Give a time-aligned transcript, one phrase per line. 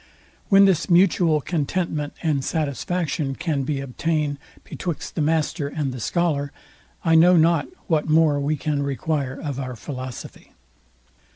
[0.49, 6.51] When this mutual contentment and satisfaction can be obtained betwixt the master and scholar,
[7.05, 10.53] I know not what more we can require of our philosophy.